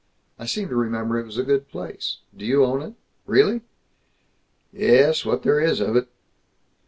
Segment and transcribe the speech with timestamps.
[0.39, 2.17] I seem to remember it was a good place.
[2.35, 2.95] Do you own it?
[3.27, 3.61] Really?"
[4.73, 6.07] "Ye es, what there is of it."